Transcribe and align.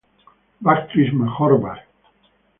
Bactris 0.63 1.13
major 1.13 1.55
var. 1.61 1.87